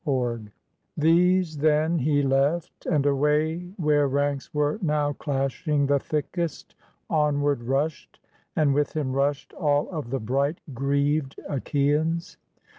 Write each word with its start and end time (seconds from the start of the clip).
148 0.03 0.53
THESE, 0.99 1.57
then, 1.59 1.99
he 1.99 2.23
left, 2.23 2.87
and 2.87 3.05
away 3.05 3.71
where 3.77 4.07
ranks 4.07 4.51
were 4.51 4.79
now 4.81 5.13
clashing 5.13 5.85
the 5.85 5.99
thickest, 5.99 6.73
Onward 7.07 7.61
rushed, 7.61 8.19
and 8.55 8.73
with 8.73 8.93
him 8.97 9.13
rushed 9.13 9.53
all 9.53 9.87
of 9.91 10.09
the 10.09 10.19
bright 10.19 10.57
greaved 10.73 11.35
Achaians. 11.47 12.37